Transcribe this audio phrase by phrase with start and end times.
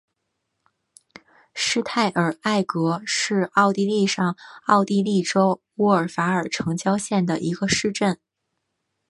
[1.53, 4.35] 施泰尔埃格是奥地利上
[4.65, 8.19] 奥地利州乌尔法尔城郊县的一个市镇。